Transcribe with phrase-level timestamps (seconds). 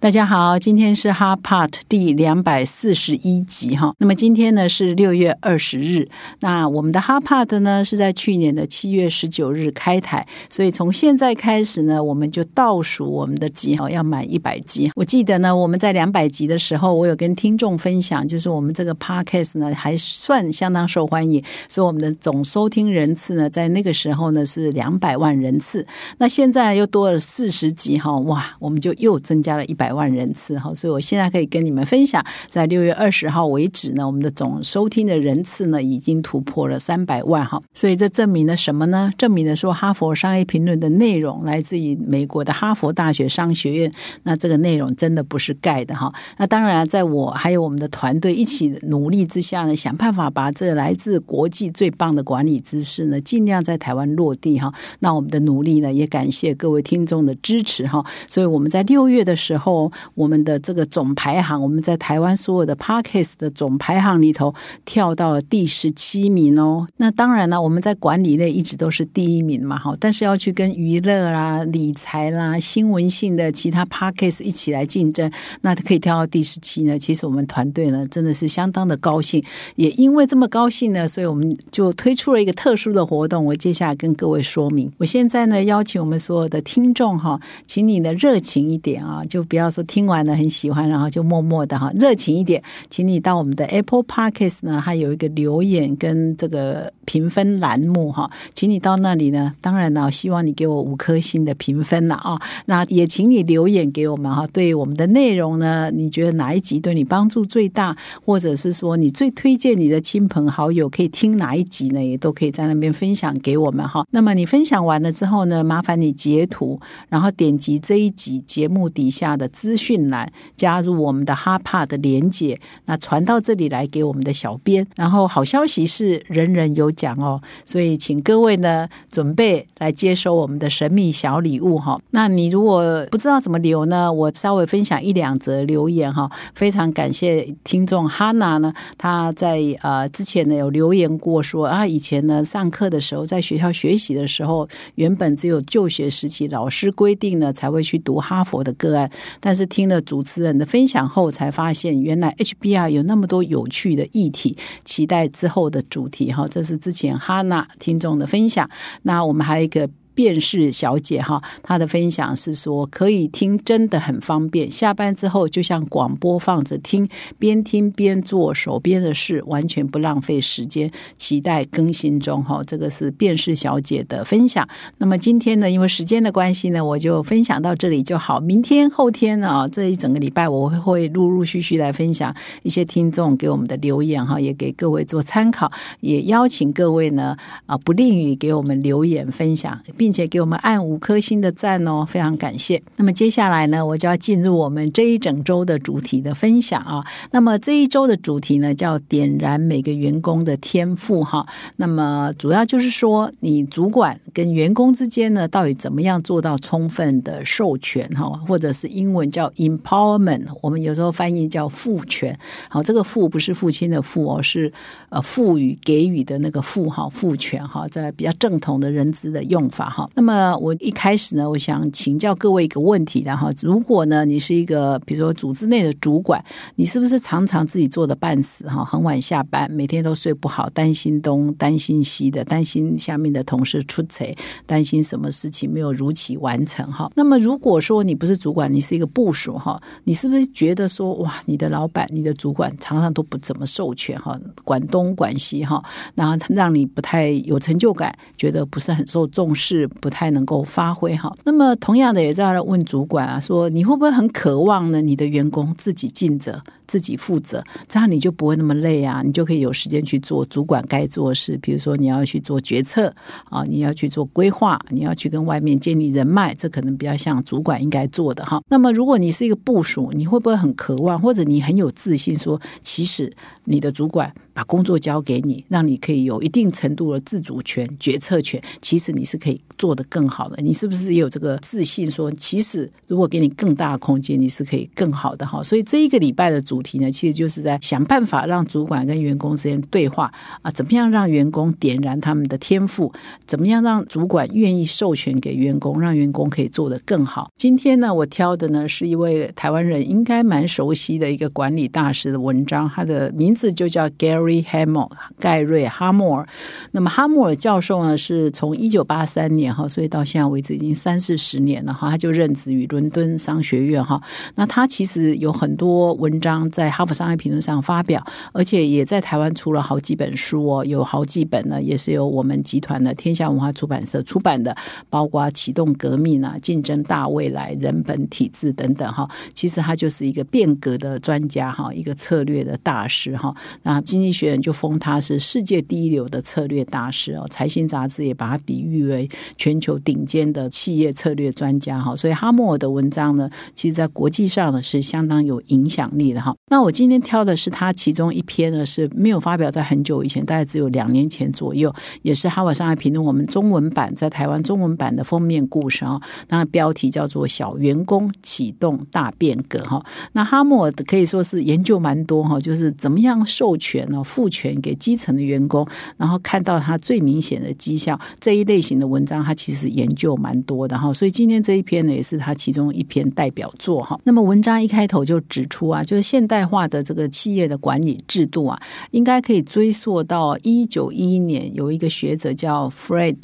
[0.00, 3.92] 大家好，今天是哈 Part 第两百四十一集哈。
[3.98, 6.08] 那么今天呢是六月二十日，
[6.38, 14.88] 那我们的哈 Part 呢是在去年的七月十九日开台，所以从现在开始呢，我们就倒数我们的集哈要满一百集。
[14.94, 25.84] 我记得呢，我们在两百集的时候，我有跟听众分享，就是我们这个 Podcast 呢还算相当受欢迎，所以我们的总收听人次呢在那个时候呢是两百万人次。
[26.18, 29.87] 那现在又多了四十集哈，哇，我们就又增加了一百。
[29.88, 37.58] 百万人次哈，所以我现在可以跟你们分享，在六月二十号为止呢，我们的总收听的人次呢已经突破了三百万哈。
[37.72, 39.10] 所以这证明了什么呢？
[39.16, 43.90] 证明了说哈佛商业评论的内容来自于美国的哈佛大学商学院，
[44.24, 46.12] 那这个内容真的不是盖的哈。
[46.36, 54.70] 那当然，在我还有我们的团队一起努力之下呢，想办法把这来自国际最棒的管理知识呢，尽量在台湾落地哈。
[54.98, 58.04] 那我们的努力呢，也感谢各位听众的支持哈。
[58.28, 59.77] 所以我们在六月的时候。
[60.14, 64.54] 我们的这个总排行，我们在台湾所有的 Parkes 的总排行里头
[64.84, 66.86] 跳到了第十七名哦。
[66.96, 69.94] 那当然呢，我们在管理类一直都是第一名嘛，哈。
[70.00, 76.98] 但是要去跟娱乐啦、理财啦、新闻性的其他 Parkes 一起来竞争，那可以跳到第十七呢。
[76.98, 79.42] 其实我们团队呢真的是相当的高兴，
[79.76, 83.44] 也因为这么高兴呢，所以我们就推出了一个特殊的活动。
[83.44, 84.90] 我接下来跟各位说明。
[84.98, 89.67] 我现在呢邀请我们所有的听众哈，请你呢热情一点啊，就不要。
[89.70, 99.52] 说听完了很喜欢，然后就默默的哈热情一点，请你到我们的 Apple Podcast 呢，还有一个留言跟这个评分栏目哈，请你到那里呢。
[99.60, 102.40] 当然呢，希望你给我五颗星的评分了啊。
[102.66, 112.04] 那也请你留言给我们哈，对我们的内容呢，你觉得哪一集对你帮助最大，或者是说你最推荐你的亲朋好友可以听哪一集呢？
[112.04, 114.06] 也都可以在那边分享给我们哈。
[114.10, 119.46] 那么你分享完了之后呢，麻烦你截图，然后点击这一集节目底下的。
[119.58, 124.86] 资讯栏加入我们的哈帕的连接，那传到这里来给我们的小编。
[124.94, 132.00] 然后好消息是人人有奖哦，所以请各位呢准备来接收我们的神秘小礼物哈。
[132.10, 136.30] 那你如果不知道怎么留呢，我稍微分享一两则留言哈。
[136.54, 149.10] 非常感谢听众哈娜呢，他在呃之前呢有留言过说啊，以前呢上课的时候在学校学习的时候，原本只有就学时期老师规定呢才会去读哈佛的个案。
[149.40, 154.54] 但但是听了主持人的分享后，才发现原来 HBR 有那么多有趣的议题，
[154.84, 156.46] 期待之后的主题哈。
[156.46, 158.68] 这是之前哈娜听众的分享。
[159.00, 159.88] 那我们还有一个。
[160.18, 164.68] 便是小姐哈，她的分享是说可以听，真的很方便。
[164.68, 167.08] 下班之后就像广播放着听，
[167.38, 170.90] 边听边做手边的事，完全不浪费时间。
[171.16, 174.68] 期待更新中哈，这个是便是小姐的分享。
[174.96, 178.40] 那么今天呢，因为时间的关系呢，我就分享到这里就好。
[178.40, 187.36] 明天后天呢，这一整个礼拜我会陆陆续续来分享一些听众给我们的留言哈，也给各位做参考，也邀请各位呢
[187.66, 190.07] 啊不吝于给我们留言分享，并。
[190.08, 192.82] 并且给我们按五颗星的赞哦，非常感谢。
[192.96, 197.04] 那么接下来呢，我就要进入我们这一整周的主题的分享啊。
[197.30, 201.46] 那么这一周的主题呢，叫点燃每个员工的天赋哈。
[201.76, 212.34] 那么主要就是说，你主管跟员工之间呢，到底怎么样做到充分的授权哈，或者是英文叫 empowerment，我们有时候翻译叫赋权。
[212.70, 214.72] 好，这个赋不是父亲的赋哦，是
[215.10, 219.97] 呃赋予给予的那个赋哈，赋权哈，在比较正统的人资的用法。
[219.98, 226.40] 好，那么我一开始呢，我想请教各位一个问题，然后如果呢，你是一个比如说组织内的主管，
[226.76, 234.24] 你是不是常常自己做的半死哈，很晚下班，每天都睡不好，担心东担心西的，担心下面的同事出错，
[234.66, 237.10] 担心什么事情没有如期完成哈？
[237.16, 245.82] 那么如果说你不是主管，你是一个部署哈，你是不是觉得说哇，你的老板、你的主管常常都不怎么授权哈，管东管西哈，
[246.14, 249.87] 然后让你不太有成就感，觉得不是很受重视？
[250.00, 255.00] 不太能够发挥哈，那么同样的也在问主管啊，说你会不会很渴望呢？
[255.00, 256.62] 你的员工自己尽责。
[256.88, 263.14] 自己负责，这样你就不会那么累啊，你就可以有时间去做主管该做的事，比如说你要去做决策
[263.44, 268.60] 啊，你要去做规划，你要去跟外面建立人脉，这可能比较像主管应该做的哈。
[268.68, 273.30] 那么如果你是一个部署，你会不会很渴望，或者你很有自信说，其实
[273.64, 280.56] 你的主管把工作交给你，让你可以有一定程度的自主权、决策权，其实你是可以做得更好的。
[280.62, 285.62] 你是不是也有这个自信说，其实如果给你更大的空间，你是可以更好的哈？
[285.62, 290.32] 所以这一个礼拜的主主题呢，其实就是在想办法让主管跟员工之间对话
[290.62, 293.12] 啊，怎么样让员工点燃他们的天赋？
[293.48, 297.50] 怎么样让主管愿意授权给员工，让员工可以做得更好？
[297.56, 305.10] 今天呢，我挑的呢是一位台湾人应该蛮熟悉的一个管理大师的文章，他的名字就叫 Gary Hamel
[305.40, 306.46] 盖瑞哈默尔。
[306.92, 314.22] 那么哈默尔教授呢，是从一九八三年哈，所以到现在为止已经三四十年了哈，他就任职于伦敦商学院哈。
[314.54, 324.76] 那他其实有很多文章在《哈佛商业评论》上发表，而且也在台湾出了好几本书哦，有好几本呢，也是由我们集团的天下文化出版社出版的，
[325.08, 329.28] 包括《启动革命》啊，《竞争大未来》、《人本体制》等等哈。
[329.54, 333.54] 其实他就是一个变革的专家哈，一个策略的大师哈。
[333.82, 342.14] 那《经济学人》就封他是世界第一流的策略大师哦，《财新》杂志也把他比喻为全球顶尖的企业策略专家哈。
[342.14, 346.54] 所以哈默尔的文章呢，其实在国际上呢是相当有影响力的哈。
[346.70, 351.90] 那我今天挑的是他其中一篇呢是没有发表在很久以前，大概只有两年前左右，
[352.20, 356.20] 也是《哈佛商业评论》我们中文版在台湾中文版的封面故事啊。
[356.48, 360.04] 那标题叫做《小员工启动大变革》哈。
[360.32, 365.88] 那哈默尔可以说是研究蛮多哈，就是怎么样授权呢、赋权给基层的员工，
[366.18, 371.10] 然后看到他最明显的绩效这一类型的文章，他其实研究蛮多的哈。
[371.14, 374.20] 所以今天这一篇呢，也是他其中一篇代表作哈。
[374.24, 378.80] 那么文章一开头就指出啊，就是现代化的这个企业的管理制度啊，
[379.12, 383.36] 应该可以追溯到一九一一年，有一个学者叫 Fred。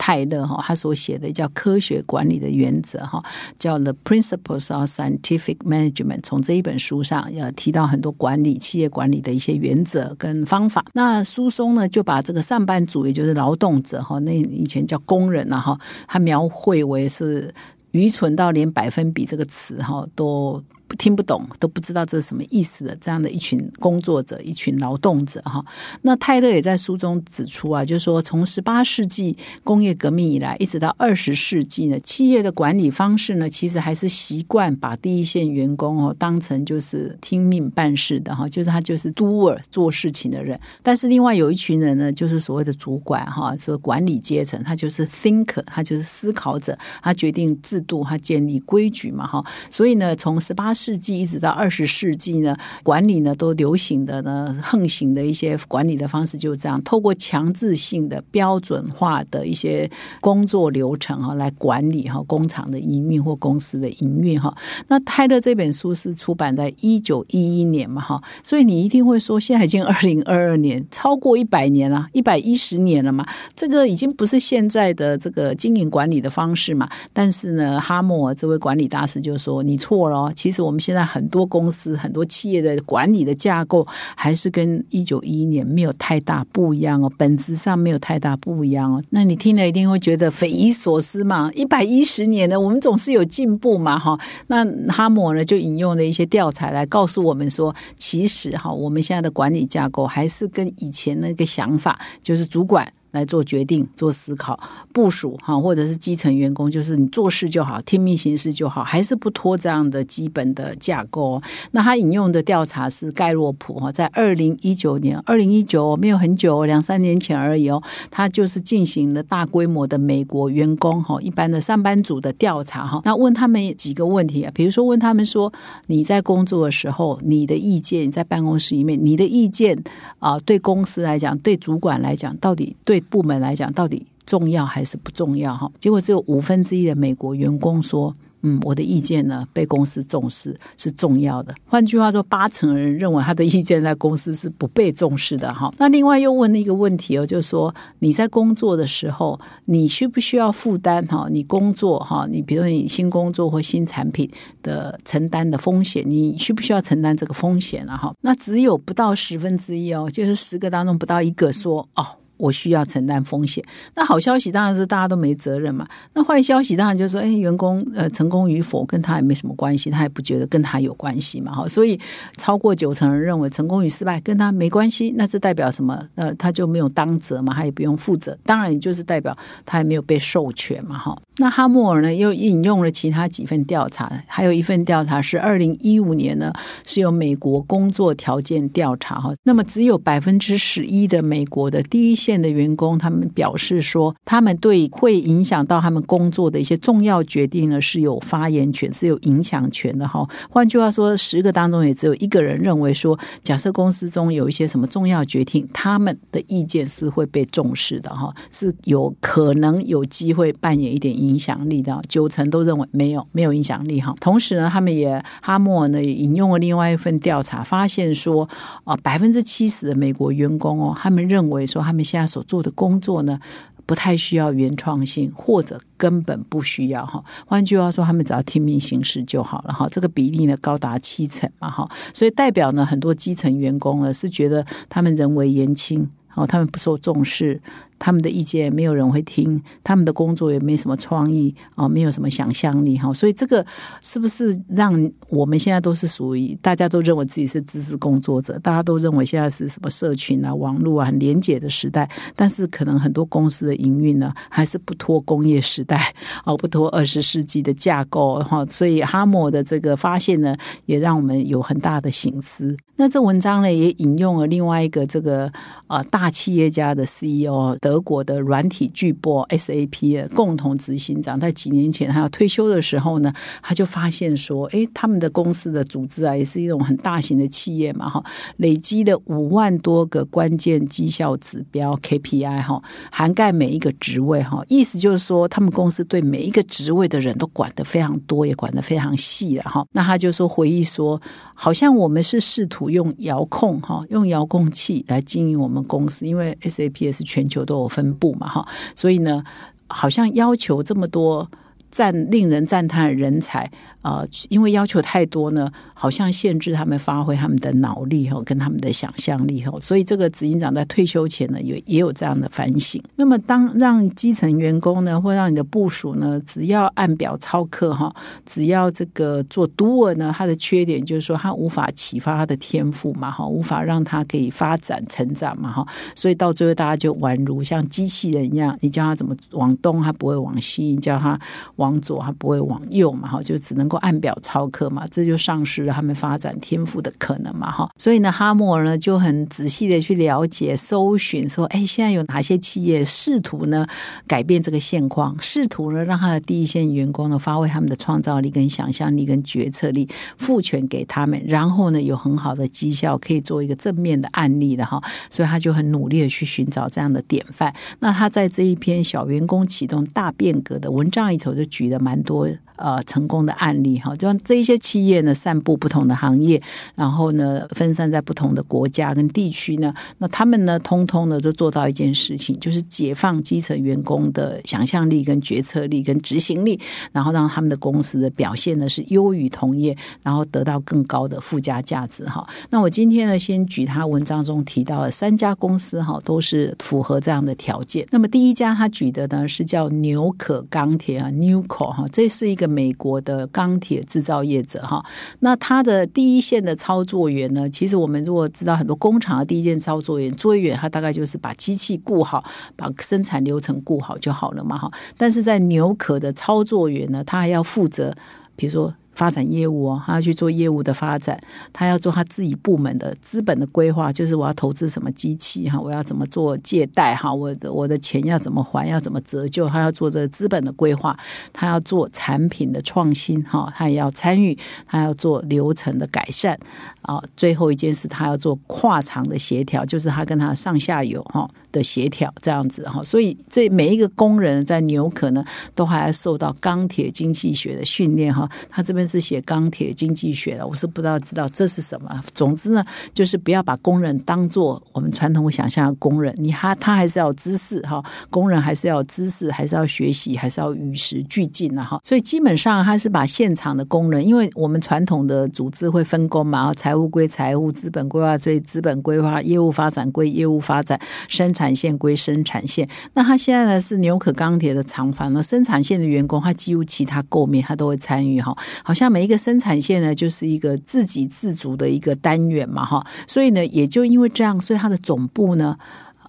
[0.00, 3.20] 泰勒哈，他所写的叫科学管理的原则哈，
[3.58, 6.20] 叫 The Principles of Scientific Management。
[6.22, 10.84] 从这一本书上要提到很多管理企业管理的一些原则跟方法。
[10.92, 15.76] 那苏松呢，就把这个上班族，也就是劳动者哈，那以前叫工人了哈，
[16.06, 17.52] 他描绘为是
[17.90, 20.62] 愚蠢到连百分比这个词哈都。
[20.96, 25.64] 听不懂都不知道这是什么意思的这样的一群工作者，一群劳动者哈。
[26.02, 40.58] 那泰勒也在书中指出啊，就是说从十八世纪工业革命以来，一直到二十世纪呢，企业的管理方式呢，其实还是习惯把第一线员工哦当成就是听命办事的哈，就是他就是 doer 做事情的人。
[40.82, 49.44] 但是另外有一群人呢，就是所谓的主管哈，说管理阶层，他就是 thinker，他就是思考者，他决定制度，他建立规矩嘛哈。
[49.70, 59.90] 所以呢，从十八世纪一直到二十世纪呢，管理呢都流行的呢，横行的一些管理的方式就是这样，透过强制性的标准化的一些
[60.20, 64.56] 工作流程哈，来管理哈工厂的营运或公司的营运哈。
[64.86, 73.26] 那泰勒这本书是出版在一九一一年嘛哈，所以你一定会说，现在已经二零二二年，超过一百年了，一百一十年了嘛，
[73.56, 76.88] 这个已经不是现在的这个经营管理的方式嘛。
[77.12, 80.67] 但是呢，哈默这位管理大师就说你错了，其实。
[80.68, 89.02] 我们现在很多公司、很多企业的管理的架构，还是跟一九一一年没有太大不一样哦，本质上没有太大不一样哦。
[89.08, 91.50] 那你听了一定会觉得匪夷所思嘛？
[91.54, 93.98] 一百一十年呢，我们总是有进步嘛？
[93.98, 94.18] 哈，
[94.48, 102.92] 那哈姆呢就引用了一些调查来告诉我们说，其实哈，我们现在的管理架构还是跟以前那个想法，就是主管。
[103.10, 104.58] 来做决定、做思考、
[104.92, 111.40] 部署哈，或者是基层员工，就是你做事就好，听命行事就好，还是不拖这样的基本的架构。
[111.72, 123.00] 那他引用的调查是盖洛普哈，在二零一九年，二零一九没有很久，两三年前而已哦，他就是进行了大规模的美国员工哈，一般的上班族的调查哈。
[123.04, 125.52] 那问他们几个问题啊，比如说问他们说，
[125.86, 129.82] 你在工作的时候，你的意见在办公室里面，你的意见
[130.18, 135.56] 啊，对公司来讲，对主管来讲，到底对部门来讲，到底重要还是不重要？
[135.56, 145.52] 哈，结果只有五分之一的美国员工说：“嗯，我的意见呢被公司重视是重要的。”换句话说，八成人认为他的意见在公司是不被重视的。
[145.52, 151.04] 哈，那另外又问了一个问题哦，就是说你在工作的时候，你需不需要负担？
[151.06, 154.30] 哈，你工作哈，你比如你新工作或新产品
[154.62, 157.96] 的承担的风险，你需不需要承担这个风险啊？
[157.96, 162.06] 哈，那只有不到十分之一哦，就是十个当中不到一个说哦。
[162.38, 163.62] 我需要承担风险。
[163.94, 165.86] 那好消息当然是大家都没责任嘛。
[166.14, 171.52] 那坏消息当然就是说，哎，员工呃成功与否跟他也没什么关系，他也不觉得跟他有关系嘛。
[171.52, 171.98] 哈，所以
[172.36, 176.02] 超过九成人认为成功与失败跟他没关系，那这代表什么？
[176.14, 178.36] 呃，他就没有当责嘛，他也不用负责。
[178.44, 180.96] 当然，就是代表他也没有被授权嘛。
[180.96, 186.52] 哈，那哈默尔呢又引用了其他几份调查，还有一份调查是二零一五年呢
[186.86, 200.28] 是由美国工作条件调查哈，那么只有百分之十一的美国的第一线的员工，他们表示说，他们对会影响到他们工作的一些重要决定呢，是有发言权，是有影响权的哈。
[200.50, 211.98] 换句话说，十个当中也只有一个人认为说，假设公司中有一些什么重要决定，他们的意见是会被重视的哈，是有可能有机会扮演一点影响力的。
[212.10, 214.14] 九成都认为没有，没有影响力哈。
[214.20, 218.46] 同时呢，他们也哈默呢也引用了另外一份调查，发现说
[218.84, 223.38] 啊，百分之七十的美国员工哦，他们认为说他们现家所做的工作呢。
[223.86, 227.24] 不太需要原创性，或者根本不需要哈。
[227.46, 229.88] 换句话说，他们只要听命行事就好了哈。
[229.90, 237.62] 这个比例呢高达七成嘛哈，所以代表呢很多基层员工呢是觉得他们人为言轻，哦，他们不受重视。
[237.98, 243.64] 他们的意见没有人会听，他们的工作也没什么创意啊，没有什么想象力哈，所以这个
[244.02, 244.92] 是不是让
[245.28, 256.14] 我们现在都是属于大家都认为自己是知识工作者，大家都认为现在是什么社群啊、网络啊很连结的时代，但是可能很多公司的营运呢还是不脱工业时代
[256.44, 262.76] 哦，不脱二十世纪的架构哈，所以哈默的这个发现呢，也让我们有很大的醒思。
[263.00, 265.50] 那这文章呢也引用了另外一个这个
[265.86, 267.78] 呃大企业家的 CEO。
[267.80, 278.20] 德国的软体巨擘 SAP 共同执行长，在几年前他要退休的时候呢，他就发现说，哎，他们的公司的组织啊，也是一种很大型的企业嘛，哈，
[278.56, 289.86] 累积的五万多个关键绩效指标 KPI 哈，涵盖每一个职位哈，意思就是说，他们公司对每一个职位的人都管得非常多，也管得非常细了哈。
[289.92, 291.20] 那他就说回忆说，
[291.54, 297.78] 好像我们是试图用遥控哈，用遥控器来经营我们公司，因为 SAP 是全球都。
[297.78, 299.44] 有分布嘛哈，所以呢，
[299.86, 301.48] 好像要求这么多
[301.92, 303.70] 赞令人赞叹的人才。
[304.02, 313.02] 啊，因为要求太多呢，好像限制他们发挥他们的脑力哈，跟他们的想象力哈，所以这个执行长在退休前呢，也也有这样的反省。
[313.16, 318.14] 那么，当让基层员工呢，或让你的部署呢，只要按表操课哈，
[318.46, 331.38] 只要这个做督尔呢，他的缺点就是说，他无法启发他的天赋嘛哈，无法让他可以发展成长嘛哈，所以到最后大家就宛如像机器人一样，你叫他怎么往东，他不会往西；你叫他
[331.76, 333.98] 往左，他不会往右嘛哈，就只能能够。
[333.98, 337.90] 按表操课嘛，这就丧失了他们发展天赋的可能嘛，哈。
[337.98, 343.84] 所以呢，哈默尔呢就很仔细的去了解、搜寻，说，哎，现在有哪些企业试图呢
[344.26, 355.02] 改变这个现况，试图呢让他的第一线员工呢发挥他们的创造力、跟想象力、跟决策力，赋权给他们，然后呢有很好的绩效，可以做一个正面的案例的哈。
[355.28, 357.74] 所以他就很努力的去寻找这样的典范。
[357.98, 363.98] 那他在这一篇小员工启动大变革的文章里头，就举了蛮多呃成功的案例例。
[363.98, 366.60] 哈，就这一些企业呢，散布不同的行业，
[366.94, 376.78] 然后呢，分散在不同的国家跟地区呢，那他们呢，通通呢都做到一件事情，就是解放基层员工的想象力、跟决策力、跟执行力，
[377.12, 382.24] 然后让他们的公司的表现呢是优于同业，然后得到更高的附加价值。
[382.26, 388.06] 哈，那我今天呢，先举他文章中提到的三家公司，哈，都是符合这样的条件。
[388.10, 393.67] 那么第一家他举的呢是叫纽可钢铁啊，Newco 哈，这是一个美国的钢。
[393.68, 395.04] 钢铁制造业者哈，
[395.40, 397.68] 那他的第一线的操作员呢？
[397.68, 402.42] 其实我们如果知道很多工厂的第一线操作员，作业员他大概就是把机器顾好，
[402.76, 404.90] 把生产流程顾好就好了嘛哈。
[405.18, 408.14] 但是在纽可的操作员呢，他还要负责，
[408.56, 408.94] 比如说。
[409.18, 411.36] 发展业务哦，他要去做业务的发展，
[411.72, 421.18] 他要做他自己部门的资本的规划，就是我要投资什么机器哈，我要怎么做借贷哈，我的我的钱要怎么还，要怎么折旧，他要做这资本的规划，
[421.52, 424.56] 他要做产品的创新哈，他也要参与，
[424.86, 426.56] 他要做流程的改善
[427.02, 431.50] 啊，最后一件事他要做跨厂的协调，就是他跟他上下游哈。
[431.72, 435.44] 的协调这样子哈，所以这每一个工人在纽可呢，
[435.74, 438.48] 都还要受到钢铁经济学的训练哈。
[438.70, 442.22] 他这边是写钢铁经济学的，我是不知道知道这是什么。
[442.32, 452.00] 总之呢，就是不要把工人当做我们传统想象的工人，你他他还是要有知识哈，工人还是要有知识，还是要学习，还是要与时俱进的哈。
[452.02, 460.98] 所以基本上他是把现场的工人，因为我们传统的组织会分工嘛，财务归财务，资本规划归资本规划，业务发展归业务发展，
[461.28, 462.88] 生产线归生产线。
[463.14, 475.76] 那他现在呢是纽可钢铁的厂房呢，生产线的员工他几乎其他构面他都会参与哈，好像每一个生产线呢就是一个自给自足的一个单元嘛哈，所以呢也就因为这样，所以他的总部呢。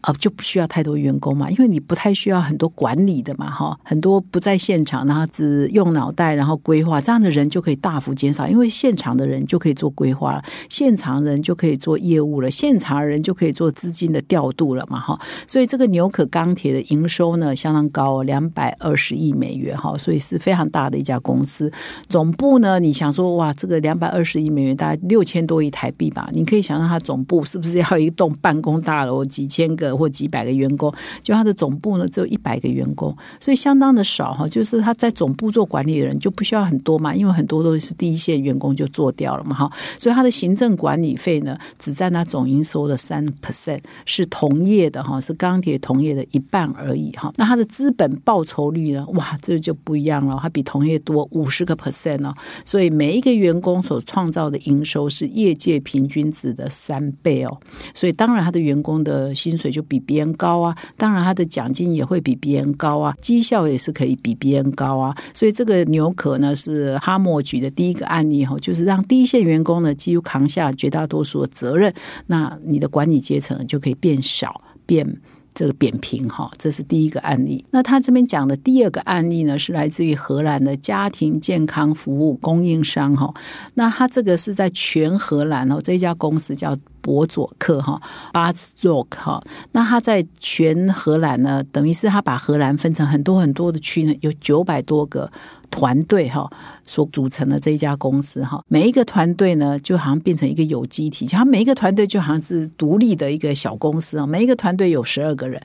[0.02, 21.70] 呃，就不需要太多员工嘛，因为你不太需要很多管理的嘛，哈，很多不在现场，然后只用脑袋，然后规划，这样的人就可以大幅减少，因为现场的人就可以做规划了，现场人就可以做业务了，现场人就可以做资金的调度了嘛，哈，所以这个纽可钢铁的营收呢相当高，两百二十亿美元，哈，所以是非常大的一家公司。
[22.08, 26.30] 总部呢，你想说哇，这个两百二十亿美元大概六千多亿台币吧？
[26.32, 29.89] 你可以想象它总部是不是要一栋办公大楼，几千个？
[29.96, 34.48] 或几百个员工，就他的总部呢只有一百个员工，所以相当的少哈。
[34.48, 39.72] 就是他在总部做管理的人就不需要很多嘛，因为很多都是第一线员工就做掉了嘛哈。
[39.98, 47.32] 所以他的行政管理费呢只占他总营收的三 percent，是同业的哈，是钢铁同业的一半而已哈。
[47.38, 49.06] 那他的资本报酬率呢？
[49.14, 52.34] 哇，这就不一样了，他比同业多五十个 percent 哦。
[52.64, 57.58] 所以每一个员工所创造的营收是业界平均值的三倍哦。
[57.94, 59.79] 所以当然他的员工的薪水就。
[59.80, 71.94] 就比别人高啊，当然他的奖金也会比别人高啊，绩效也是可以比别人高啊，所以这个纽可呢是哈默举的第一个案例哈，就是让第一线员工呢几乎扛下绝大多数的责任，
[72.28, 75.22] 那你的管理阶层就可以变小变。
[75.56, 77.66] 这个扁平哈，这是第一个案例。
[77.72, 83.34] 那他这边讲的第二个案例呢，是来自于荷兰的家庭健康服务供应商哈。
[83.74, 88.02] 那他这个是在全荷兰哦，这家公司叫博佐克哈
[88.34, 89.44] b a z r o k 哈。
[89.72, 95.32] 那他在全荷兰呢，等于是他把荷兰分成很多很多的区呢，有九百多个。
[95.72, 96.50] 团队哈
[96.84, 104.26] 所组成的这一家公司哈，每一个团队呢就好像变成一个有机体，像每一个团队就好像是独立的一个小公司啊。
[104.26, 105.62] 每一个团队有十二个人，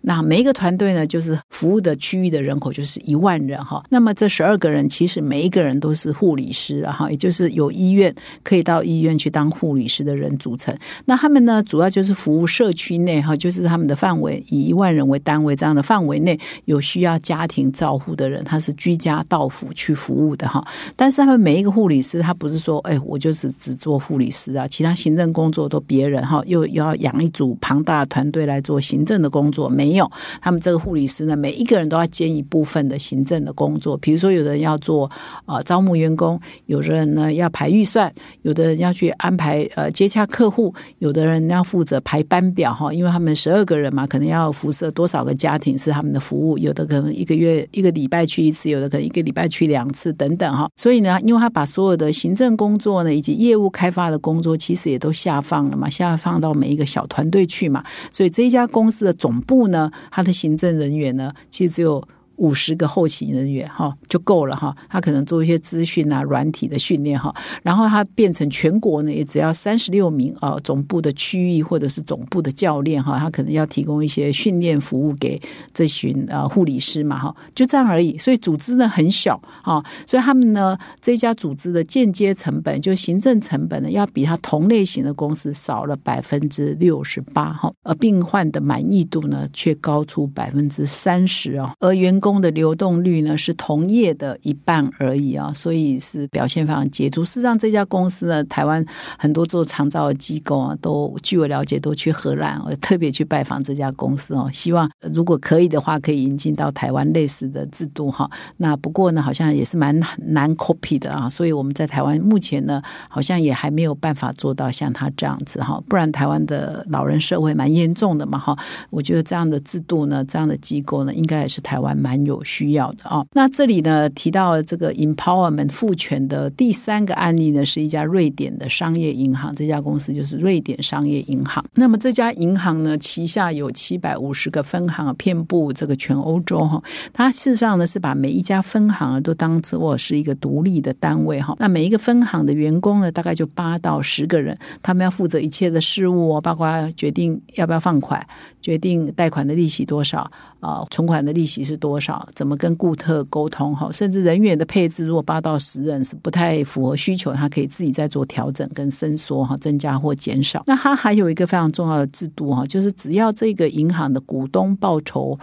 [0.00, 3.82] 那每一个团队呢就是服务的区域的人口就是一万人哈。
[3.90, 8.14] 那么这十二个人其实每一个人都是护理师哈，也就是有医院
[8.44, 10.72] 可以到医院去当护理师的人组成。
[11.06, 19.48] 那他们呢主要就是服务社区内哈，就是他们的范围以一万人为单位这样的范围内有需要家庭照护的人，他是居家到。
[19.48, 20.62] 府去服务的哈，
[20.94, 30.08] 但是他们每一个护理师，他不是说，哎，我就是只做护理师啊，其他行政工作都别人哈，又要养一组庞大团队来做行政的工作，没有，
[30.42, 35.10] 他们这个护理师呢，每一个人都要兼一部分的行政的工作，比如说有的人要做
[35.46, 40.67] 啊招募员工，有的人呢要排预算，有的人要去安排呃接洽客户，
[40.98, 49.32] 有的人要负责排班表哈，因为他们十二个人嘛，可能要辐射多少个家庭是他们的服务，有的可能一个月一个礼拜去一次，有的可能一个礼。
[49.38, 62.02] 拜去两次等等哈，所以呢，因为他把所有的行政工作呢，以及业务开发的工作，其实也都下放了嘛，下放到每一个小团队去嘛，所以这一家公司的总部呢，它的行政人员呢，其实只有。
[62.38, 75.40] 五十个后勤人员哈就够了哈，他可能做一些资讯啊、软体的训练哈，然后他变成全国呢也只要三十六名啊总部的区域或者是总部的教练哈，他可能要提供一些训练服务给
[75.74, 78.16] 这群呃护理师嘛哈，就这样而已。
[78.16, 92.27] 所以组织呢很小啊，所以他们呢这家组织的间接成本就行政成本呢要比他同类型的公司少了百分之六十八哈，而病患的满意度呢却高出百分之三十哦，而员工。
[92.28, 97.24] 工的流动率呢是同业的一半而已啊，所以是表现非常杰出。
[97.24, 98.84] 事实上，这家公司呢，台湾
[99.18, 104.50] 很多做长照的机构啊，都据我了解都去荷兰，我特别去拜访这家公司哦。
[104.52, 108.30] 希望如果可以的话，可以引进到台湾类似的制度哈。
[108.58, 111.30] 那不过呢，好像也是蛮难 copy 的啊。
[111.30, 115.82] 所以我们在台湾目前呢，好像也还没有办法做到像他这样子哈。
[115.88, 118.54] 不然台湾的老人社会蛮严重的嘛哈。
[118.90, 122.17] 我觉得这样的制度呢，这样的机构呢，应该也是台湾蛮。
[122.24, 131.64] 有需要的啊，那这里呢提到这个 empowerment 赋权的第三个案例呢，是一家瑞典的商业银行，这家公司就是瑞典商业银行。
[131.74, 136.82] 那么这家银行呢，旗下有七百五十个分行，遍布这个全欧洲哈。
[137.12, 141.54] 它事实上呢是把每一家分行都当做是一个独立的单位哈。
[141.58, 148.24] 那每一个分行的员工呢，大概就八到十个人，他们要负责一切的事务，包括决定要不要放款，
[148.60, 152.07] 决定贷款的利息多少啊，存款的利息是多少。
[152.34, 153.90] 怎么跟顾客沟通哈？
[153.90, 160.62] 甚至人员的配置，如果八到十人是不太符合需求，他可以自己再做调整跟伸缩哈，增加或减少。
[160.66, 165.38] 那它还有一个非常重要的制度哈，就是只要这个银行的股东报酬。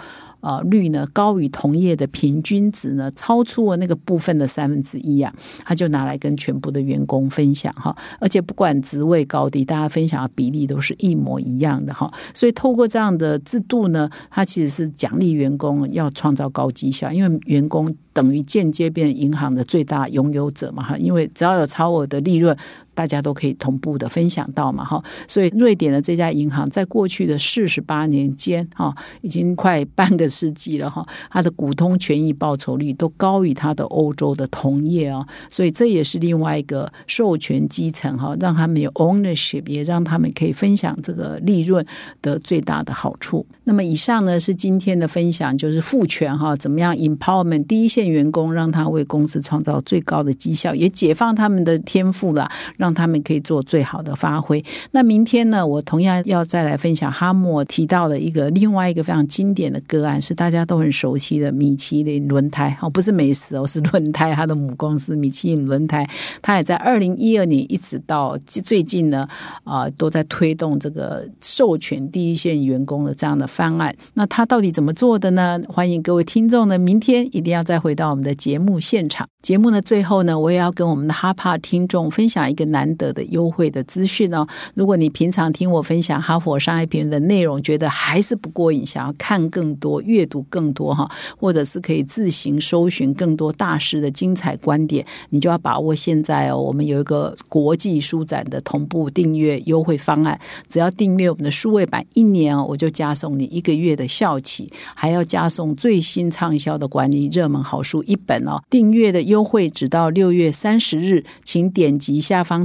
[0.46, 5.34] 呃率呢高于同业的平均值呢，超出了那个部分的三分之一啊，
[5.66, 12.14] 他就拿来跟全部的员工分享哈，而且不管职位高低，大家分享的比例都是一模一样的哈。
[12.36, 22.56] 所以透过这样的制度呢，它其实是奖励员工要创造高绩效，因为员工等于间接变银行的最大拥有者嘛哈，因为只要有超额的利润。
[22.96, 41.86] 大家都可以同步的分享到嘛，哈，所以瑞典的这家银行在过去的四十八年间，哈，已经快半个世纪了，哈，它的股东权益报酬率都高于它的欧洲的同业啊，所以这也是另外一个授权基层哈，让他们有 ownership，也让他们可以分享这个利润
[42.22, 43.46] 的最大的好处。
[43.66, 52.50] 那么以上呢是今天的分享，就是赋权哈，怎么样 empowerment 第一线员工，让他为公司创造最高的绩效，也解放他们的天赋了。
[52.86, 54.64] 让他们可以做最好的发挥。
[54.92, 66.08] 那明天呢，我同样要再来分享哈默提到的一个另外一个非常经典的个案，是大家都很熟悉的米其林轮胎哦，不是美食哦，是轮胎，它的母公司米其林轮胎，
[66.44, 69.28] 它也在二零一二年一直到最近呢
[69.64, 73.96] 啊，都在推动这个授权第一线员工的这样的方案。
[74.14, 75.60] 那它到底怎么做的呢？
[75.68, 79.28] 欢迎各位听众呢，明天一定要再回到我们的节目现场。
[79.42, 82.75] 节目的最后呢，我也要跟我们的哈帕听众分享一个。
[82.76, 84.46] 难得的优惠的资讯哦！
[84.74, 96.58] 如果你平常听我分享哈佛商业评论的内容，觉得还是不过瘾，想要看更多、阅读更多哈，或者是可以自行搜寻更多大师的精彩观点，你就要把握现在哦！
[96.58, 108.62] 我们有一个国际书展的同步订阅优惠方案，只要订阅我们的数位版一年哦，我就加送你一个月的校企，还要加送最新畅销的管理热门好书一本哦！
[108.70, 112.65] 订阅的优惠只到六月三十日，请点击下方。